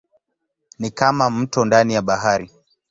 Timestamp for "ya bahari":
1.93-2.51